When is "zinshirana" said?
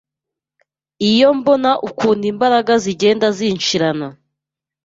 3.37-4.07